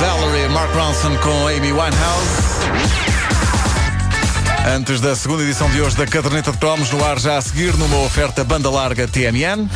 [0.00, 2.44] Valerie Mark Ronson com Amy Winehouse.
[4.74, 7.76] Antes da segunda edição de hoje da Caderneta de Cromos, no ar já a seguir,
[7.76, 9.68] numa oferta banda larga TMN.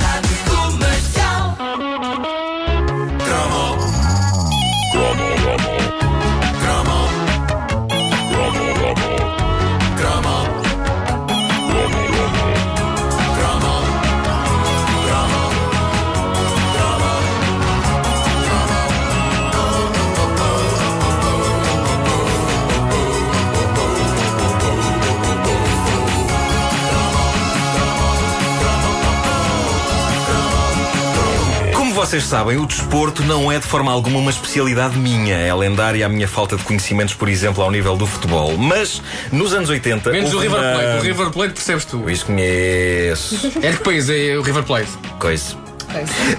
[32.08, 35.36] Vocês sabem, o desporto não é de forma alguma uma especialidade minha.
[35.36, 38.56] É lendária a minha falta de conhecimentos, por exemplo, ao nível do futebol.
[38.56, 40.10] Mas nos anos 80.
[40.10, 40.98] Menos o River uma- Plate.
[40.98, 42.08] O River Plate percebes tu.
[42.08, 43.52] Isso conheço.
[43.62, 44.88] É de que país é o River Plate?
[45.20, 45.54] Coisa.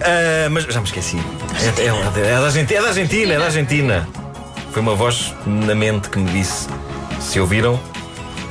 [0.01, 1.17] Ah, mas já me esqueci.
[1.77, 4.09] É, é é da Argentina, é da Argentina, é da Argentina.
[4.71, 6.67] Foi uma voz na mente que me disse:
[7.19, 7.79] se ouviram,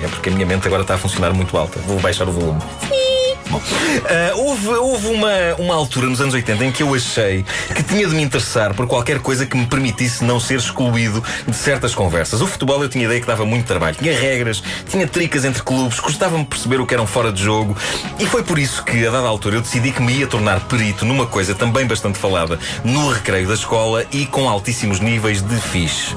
[0.00, 1.80] é porque a minha mente agora está a funcionar muito alta.
[1.80, 2.60] Vou baixar o volume.
[2.60, 3.17] Bom,
[3.56, 8.06] ah, houve, houve uma, uma altura nos anos 80 em que eu achei que tinha
[8.06, 12.40] de me interessar por qualquer coisa que me permitisse não ser excluído de certas conversas.
[12.40, 13.96] O futebol eu tinha ideia que dava muito trabalho.
[13.96, 17.76] Tinha regras, tinha tricas entre clubes, custava-me perceber o que eram fora de jogo.
[18.18, 21.04] E foi por isso que, a dada altura, eu decidi que me ia tornar perito
[21.04, 26.16] numa coisa também bastante falada no recreio da escola e com altíssimos níveis de fixe.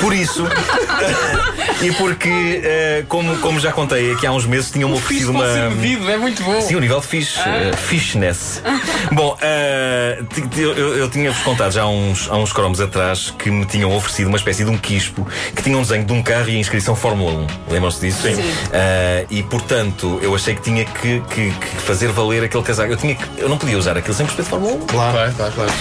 [0.00, 0.44] Por isso,
[1.80, 5.44] e porque, eh, como, como já contei aqui há uns meses, tinham-me oferecido uma.
[5.46, 6.60] ser medido, é muito bom.
[6.60, 8.62] Sim, o nível de fish, eh, fishness.
[9.12, 10.20] Bom, eh,
[10.56, 14.28] eu, eu tinha-vos contado já há uns, há uns cromos atrás que me tinham oferecido
[14.28, 16.94] uma espécie de um quispo que tinha um desenho de um carro e a inscrição
[16.96, 17.32] Fórmula
[17.68, 17.72] 1.
[17.72, 18.22] Lembram-se disso?
[18.22, 18.42] Sim.
[19.30, 22.92] e portanto, eu achei que tinha que, que- que fazer valer aquele casaco.
[22.92, 24.86] Eu, tinha que, eu não podia usar aquilo sem perceber de Fórmula 1.
[24.86, 25.72] Claro, claro, claro.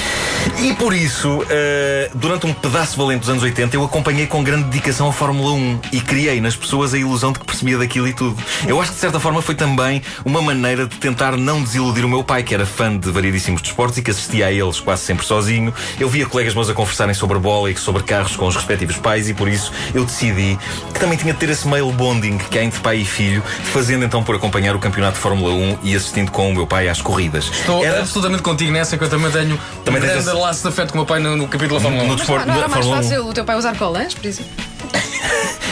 [0.59, 4.66] E por isso, eh, durante um pedaço valente dos anos 80, eu acompanhei com grande
[4.66, 8.14] dedicação a Fórmula 1 e criei nas pessoas a ilusão de que percebia daquilo e
[8.14, 8.38] tudo.
[8.68, 12.09] Eu acho que de certa forma foi também uma maneira de tentar não desiludir o
[12.09, 15.25] meu pai, que era fã de variedíssimos desportos e que assistia a eles quase sempre
[15.25, 15.74] sozinho.
[16.00, 19.30] Eu via colegas meus a conversarem sobre bola e sobre carros com os respectivos pais
[19.30, 20.58] e por isso eu decidi
[20.94, 24.03] que também tinha de ter esse mail bonding que há entre pai e filho, fazendo
[24.06, 27.02] então por acompanhar o campeonato de Fórmula 1 e assistindo com o meu pai às
[27.02, 27.46] corridas.
[27.52, 30.62] Estou Era- absolutamente contigo nessa que eu também tenho Também um tens grande esse- laço
[30.63, 32.08] de afeto com o meu pai no, no capítulo da Fórmula 1.
[32.08, 33.09] no desporto não era da mais Fórmula 1.
[33.09, 34.52] fácil o teu pai usar colãs, por exemplo?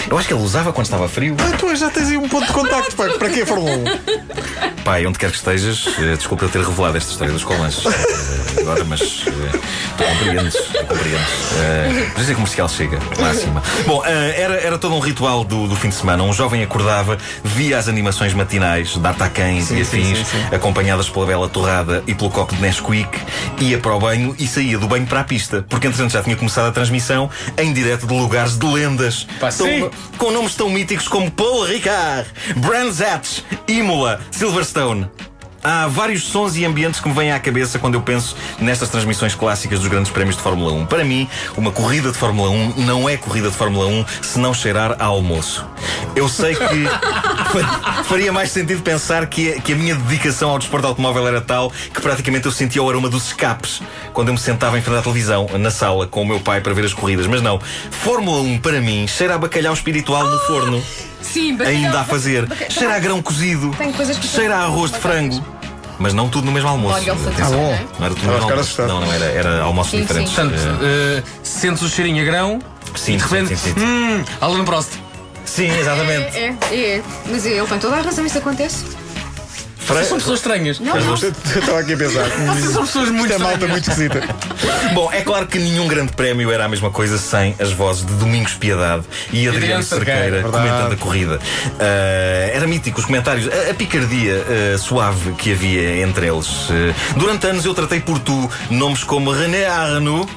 [0.09, 1.36] Eu acho que ele usava quando estava frio.
[1.40, 3.09] Ah, tu já tens aí um ponto de contacto, pai.
[3.18, 4.84] Para que a Fórmula 1?
[4.84, 8.62] Pai, onde quer que estejas, eh, desculpa eu ter revelado esta história dos colãs eh,
[8.62, 9.59] agora, mas eh,
[9.97, 11.30] tu compreendes, tu compreendes.
[11.30, 13.62] Uh, mas a comercial chega, máxima.
[13.86, 16.24] Bom, eh, era, era todo um ritual do, do fim de semana.
[16.24, 20.56] Um jovem acordava, via as animações matinais, D'Artacães e afins, sim, sim, sim.
[20.56, 23.20] acompanhadas pela bela torrada e pelo copo de Nesquik,
[23.59, 26.36] ia para o banho e saía do banho para a pista, porque entretanto já tinha
[26.36, 29.28] começado a transmissão em direto de lugares de lendas.
[29.40, 29.90] Pá, Tão- sim.
[30.18, 35.10] Com nomes tão míticos como Paul Ricard, Brands Hatch, Imola, Silverstone.
[35.64, 39.36] Há vários sons e ambientes que me vêm à cabeça quando eu penso nestas transmissões
[39.36, 40.86] clássicas dos grandes prémios de Fórmula 1.
[40.86, 41.28] Para mim,
[41.58, 45.06] uma corrida de Fórmula 1 não é corrida de Fórmula 1 se não cheirar a
[45.06, 45.69] almoço.
[46.16, 50.59] Eu sei que fa- faria mais sentido pensar que a, que a minha dedicação ao
[50.59, 53.81] desporto automóvel era tal que praticamente eu sentia o aroma dos escapes
[54.13, 56.73] quando eu me sentava em frente à televisão, na sala, com o meu pai para
[56.73, 57.28] ver as corridas.
[57.28, 57.59] Mas não,
[57.91, 60.84] Fórmula 1 para mim cheira a bacalhau espiritual no forno
[61.22, 61.79] Sim, bacalhau.
[61.84, 62.46] ainda a fazer.
[62.46, 62.72] Bacalhau.
[62.72, 63.73] Cheira a grão cozido.
[63.78, 65.44] Tem coisas que Cheira a arroz de frango.
[66.01, 66.96] Mas não tudo no mesmo almoço.
[66.96, 67.57] Olha, olfato, Atenção.
[67.61, 67.73] não é?
[68.06, 68.81] Era tudo no mesmo almoço.
[68.84, 70.29] Não, não era, era almoços Sim, diferentes.
[70.34, 70.35] sim.
[70.41, 72.59] Portanto, eh, sentes o cheirinho a grão
[72.96, 73.84] sim, e de repente, sim, sim, sim.
[73.85, 74.91] hum, Alan Prost.
[75.50, 76.38] Sim, exatamente.
[76.38, 77.04] É, é, é.
[77.26, 78.86] Mas ele tem toda a razão, isso acontece.
[80.06, 80.80] São pessoas estranhas.
[80.80, 81.16] Não, não.
[81.16, 82.24] Eu Estava aqui a pensar.
[82.30, 84.22] Vocês são pessoas muito Isto é malta muito esquisita.
[84.94, 88.14] Bom, é claro que nenhum grande prémio era a mesma coisa sem as vozes de
[88.14, 90.52] Domingos Piedade e Adriano Adriano Cerqueira, verdade.
[90.52, 91.40] comentando a corrida.
[91.80, 94.46] Ah, era mítico os comentários, a, a picardia
[94.76, 96.68] ah, suave que havia entre eles.
[96.70, 100.30] Ah, durante anos eu tratei por tu nomes como René Arnoux,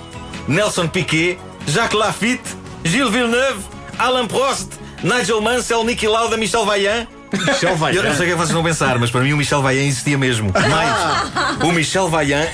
[0.48, 3.60] Nelson Piquet, Jacques Lafitte, Gilles Villeneuve,
[3.98, 4.68] Alain Prost,
[5.02, 7.06] Nigel Mansell, Niki Lauda, Michel Vaillant.
[7.32, 7.96] Michel vai.
[7.96, 9.62] Eu não sei o que é que vocês vão pensar, mas para mim o Michel
[9.62, 10.52] Vaillant existia mesmo.
[10.52, 12.48] Mais, o Michel Vaillant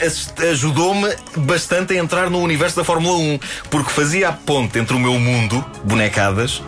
[0.50, 3.40] ajudou-me bastante a entrar no universo da Fórmula 1,
[3.70, 6.62] porque fazia a ponte entre o meu mundo, bonecadas,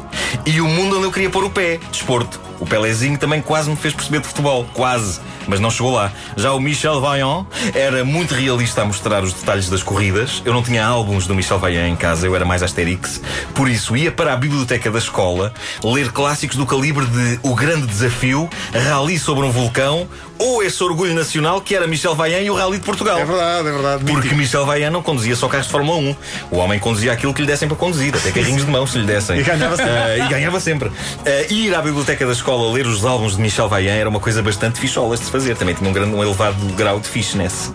[0.45, 2.41] e o mundo onde eu queria pôr o pé, desporto.
[2.59, 6.13] O Pelézinho também quase me fez perceber de futebol, quase, mas não chegou lá.
[6.37, 10.43] Já o Michel Vaillant era muito realista a mostrar os detalhes das corridas.
[10.45, 13.21] Eu não tinha álbuns do Michel Vaillant em casa, eu era mais Asterix.
[13.55, 15.53] Por isso, ia para a biblioteca da escola
[15.83, 20.09] ler clássicos do calibre de O Grande Desafio, Rally sobre um Vulcão,
[20.41, 23.19] ou esse orgulho nacional que era Michel Vaillant e o Rally de Portugal.
[23.19, 24.05] É verdade, é verdade.
[24.05, 26.17] Porque Michel Vaillant não conduzia só carros de Fórmula 1.
[26.51, 29.07] O homem conduzia aquilo que lhe dessem para conduzir, até carrinhos de mão se lhe
[29.07, 29.39] dessem.
[29.39, 29.93] E ganhava sempre.
[29.93, 30.91] Ah, e ganhava sempre.
[31.27, 34.43] Ah, ir à biblioteca da escola ler os álbuns de Michel Vaillant era uma coisa
[34.43, 35.57] bastante ficholas de se fazer.
[35.57, 37.71] Também tinha um, grande, um elevado grau de fichness.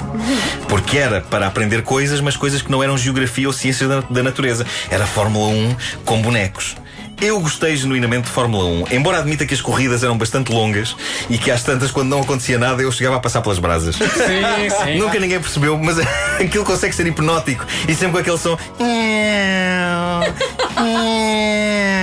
[0.68, 4.24] Porque era para aprender coisas, mas coisas que não eram geografia ou ciências da, da
[4.24, 4.66] natureza.
[4.90, 6.76] Era Fórmula 1 com bonecos.
[7.22, 10.96] Eu gostei genuinamente de Fórmula 1, embora admita que as corridas eram bastante longas
[11.30, 13.96] e que às tantas, quando não acontecia nada, eu chegava a passar pelas brasas.
[13.96, 14.04] Sim,
[14.84, 14.96] sim.
[15.00, 15.98] Nunca ninguém percebeu, mas
[16.40, 18.58] aquilo consegue ser hipnótico e sempre com aquele som.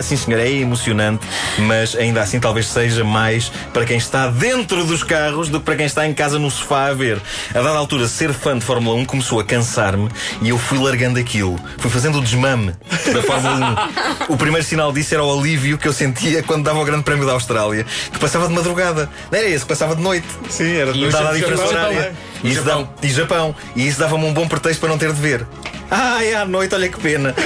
[0.00, 1.26] Sim, senhor, é emocionante,
[1.58, 5.76] mas ainda assim talvez seja mais para quem está dentro dos carros do que para
[5.76, 7.20] quem está em casa no sofá a ver.
[7.50, 10.08] A dada altura, ser fã de Fórmula 1 começou a cansar-me
[10.42, 11.60] e eu fui largando aquilo.
[11.78, 12.74] Fui fazendo o desmame
[13.12, 13.88] da Fórmula
[14.28, 14.32] 1.
[14.32, 17.26] O primeiro sinal disso era o alívio que eu sentia quando dava o Grande Prémio
[17.26, 19.08] da Austrália, que passava de madrugada.
[19.30, 20.26] Não era esse, que passava de noite.
[20.48, 21.98] Sim, era E o Dada a diferença horária.
[21.98, 22.12] é.
[22.42, 22.82] E, Japão.
[22.84, 23.54] dava- e Japão.
[23.76, 25.46] E isso dava-me um bom pretexto para não ter de ver.
[25.90, 27.34] Ah, é à noite, olha que pena.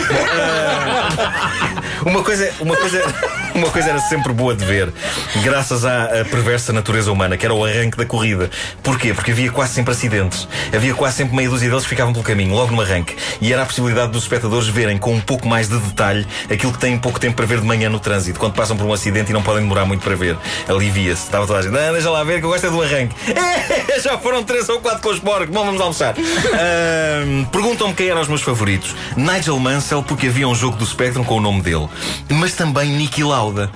[2.05, 3.03] Uma, coisa, uma, coisa,
[3.55, 4.93] uma coisa era sempre boa de ver,
[5.43, 8.51] graças à, perversa natureza humana, que era o arranque da corrida.
[8.83, 9.15] Porquê?
[9.15, 10.49] Porque havia quase sempre acidentes.
[10.75, 13.17] Havia quase sempre meia dúzia deles que ficavam pelo caminho, logo no arranque.
[13.41, 16.79] E era a possibilidade dos espectadores verem com um pouco mais de detalhe aquilo que
[16.79, 19.33] têm pouco tempo para ver de manhã no trânsito, quando passam por um acidente e
[19.33, 20.37] não podem demorar muito para ver.
[20.69, 21.25] Alivia-se.
[21.25, 23.15] Estava toda a gente, ah, deixa lá ver que eu gosto é do arranque.
[23.31, 26.15] É, já foram três ou quatro com os porcos, vamos almoçar.
[26.17, 28.95] Ahm, Perguntam-me quem eram os meus favoritos.
[29.17, 31.89] Nigel Mansell, porque havia um jogo do Spectrum com o nome dele.
[32.29, 33.69] Mas também Niki Lauda.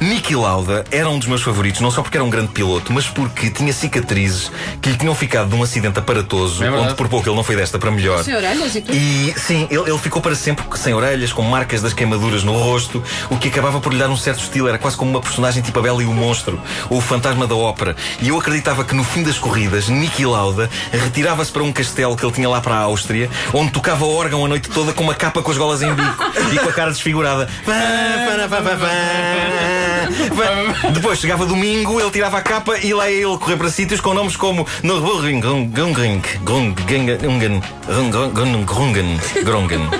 [0.00, 3.06] Niki Lauda era um dos meus favoritos, não só porque era um grande piloto, mas
[3.06, 4.50] porque tinha cicatrizes
[4.80, 7.56] que lhe tinham ficado de um acidente aparatoso, É onde por pouco ele não foi
[7.56, 8.22] desta para melhor.
[8.22, 8.94] Sem orelhas e tudo.
[8.96, 13.02] E sim, ele, ele ficou para sempre sem orelhas, com marcas das queimaduras no rosto,
[13.30, 14.68] o que acabava por lhe dar um certo estilo.
[14.68, 16.60] Era quase como uma personagem tipo a Bela e o Monstro,
[16.90, 17.96] ou o fantasma da ópera.
[18.20, 22.24] E eu acreditava que no fim das corridas, Niki Lauda retirava-se para um castelo que
[22.24, 25.42] ele tinha lá para a Áustria, onde tocava órgão a noite toda com uma capa
[25.42, 27.48] com as golas em bico e com a cara desfigurada.
[27.64, 29.95] Pá, pá, pá, pá, pá, pá.
[30.92, 34.14] Depois chegava domingo, ele tirava a capa e lá ia ele correr para sítios com
[34.14, 39.90] nomes como Nürburgring, Grungring, Grungen, Ungen, Grungen, Grungen,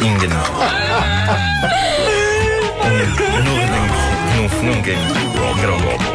[0.00, 0.30] Ingen.
[5.60, 6.07] Grungen.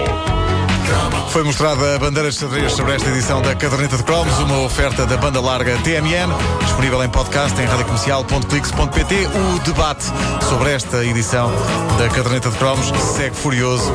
[1.34, 5.04] Foi mostrada a bandeira de xadrez sobre esta edição da Caderneta de Cromos, uma oferta
[5.04, 6.32] da banda larga TMN,
[6.64, 9.16] disponível em podcast em radiocomercial.clix.pt.
[9.26, 10.04] O debate
[10.48, 11.52] sobre esta edição
[11.98, 13.92] da Caderneta de Cromos segue furioso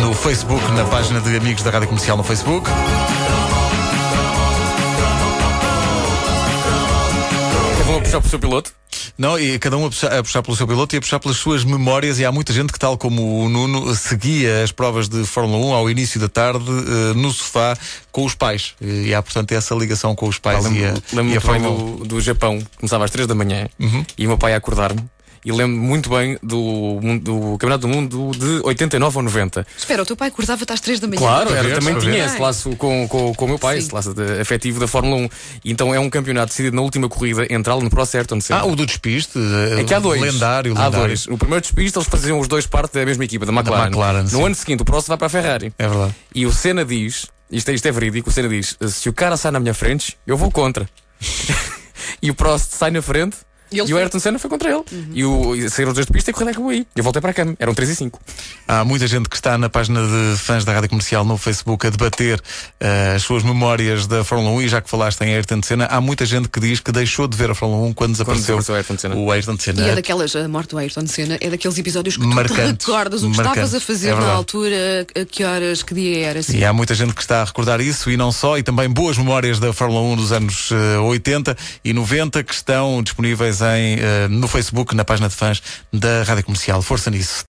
[0.00, 2.68] no Facebook, na página de amigos da Rádio Comercial no Facebook.
[7.86, 8.81] Vão a puxar para o seu piloto.
[9.22, 11.36] Não, e cada um a puxar, a puxar pelo seu piloto e a puxar pelas
[11.36, 12.18] suas memórias.
[12.18, 15.74] E há muita gente que, tal como o Nuno, seguia as provas de Fórmula 1
[15.74, 17.78] ao início da tarde eh, no sofá
[18.10, 18.74] com os pais.
[18.80, 21.60] E há, portanto, essa ligação com os pais e a, Lembro-me e lembro a bem
[21.60, 21.96] Fórmula 1.
[21.98, 23.68] do, do Japão, começava às 3 da manhã
[24.18, 25.04] e o meu pai a acordar-me.
[25.44, 29.66] E lembro muito bem do, do Campeonato do Mundo de 89 ou 90.
[29.76, 31.18] Espera, o teu pai acordava-te às 3 da manhã.
[31.18, 32.26] Claro, era, ver, também tinha ver.
[32.26, 33.86] esse laço com, com, com o meu pai, Sim.
[33.86, 35.28] esse laço de- afetivo da Fórmula 1.
[35.64, 38.60] E então é um campeonato decidido na última corrida entre Alan Prost e Ayrton Senna.
[38.60, 39.36] Ah, o do despiste.
[39.36, 40.20] eh, É que há dois.
[40.20, 41.06] Lendário, Há lendário.
[41.08, 41.26] dois.
[41.26, 43.86] No primeiro despiste, eles faziam os dois parte da mesma equipa, da McLaren.
[43.88, 44.44] McLaren, no sim.
[44.44, 45.72] ano seguinte, o Prost vai para a Ferrari.
[45.76, 46.14] É verdade.
[46.32, 49.36] E o Senna diz: isto é, isto é verídico, o Senna diz: se o cara
[49.36, 50.88] sai na minha frente, eu vou contra.
[52.22, 53.36] e o Prost sai na frente.
[53.72, 53.96] E E o.
[53.96, 54.82] Ayrton Senna foi contra ele.
[55.14, 56.86] E, o, e saíram os dois de pista e a corrida acabou aí.
[56.94, 57.54] Eu voltei para a cama.
[57.58, 58.20] Eram 3 e 5.
[58.68, 61.90] Há muita gente que está na página de fãs da Rádio Comercial no Facebook a
[61.90, 62.40] debater
[62.80, 66.00] eh, as suas memórias da Fórmula 1 e já que falaste em Ayrton Senna, há
[66.00, 68.76] muita gente que diz que deixou de ver a Fórmula 1 quando desapareceu desapareceu o
[68.76, 69.14] Ayrton Senna.
[69.16, 72.84] o Ayrton E é daquelas, a morte do Ayrton Senna, é daqueles episódios que Marcante.
[72.84, 73.58] tu recordas o que Marcante.
[73.58, 76.40] estavas a fazer É na altura, a que horas, que dia era.
[76.40, 76.58] Assim.
[76.58, 79.16] E há muita gente que está a recordar isso e não só, e também boas
[79.18, 84.28] memórias da Fórmula 1 dos anos eh, 80 e 90 que estão disponíveis em, eh,
[84.28, 86.82] no Facebook, na página de fãs da Rádio Comercial.
[86.82, 87.40] Força nisso.